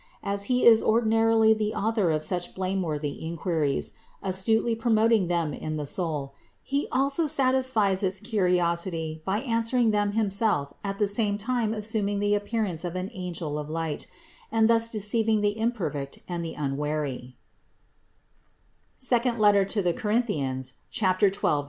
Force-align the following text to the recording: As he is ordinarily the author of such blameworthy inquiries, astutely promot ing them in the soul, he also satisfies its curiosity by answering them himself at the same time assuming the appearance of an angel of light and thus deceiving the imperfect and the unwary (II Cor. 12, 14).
As 0.23 0.45
he 0.45 0.65
is 0.65 0.81
ordinarily 0.81 1.53
the 1.53 1.75
author 1.75 2.09
of 2.09 2.23
such 2.23 2.55
blameworthy 2.55 3.23
inquiries, 3.23 3.93
astutely 4.23 4.75
promot 4.75 5.13
ing 5.13 5.27
them 5.27 5.53
in 5.53 5.75
the 5.77 5.85
soul, 5.85 6.33
he 6.63 6.87
also 6.91 7.27
satisfies 7.27 8.01
its 8.01 8.19
curiosity 8.19 9.21
by 9.25 9.41
answering 9.41 9.91
them 9.91 10.13
himself 10.13 10.73
at 10.83 10.97
the 10.97 11.07
same 11.07 11.37
time 11.37 11.71
assuming 11.71 12.17
the 12.17 12.33
appearance 12.33 12.83
of 12.83 12.95
an 12.95 13.11
angel 13.13 13.59
of 13.59 13.69
light 13.69 14.07
and 14.51 14.67
thus 14.67 14.89
deceiving 14.89 15.41
the 15.41 15.55
imperfect 15.55 16.17
and 16.27 16.43
the 16.43 16.55
unwary 16.55 17.37
(II 19.11 19.19
Cor. 19.37 19.65
12, 19.67 19.85
14). 21.05 21.51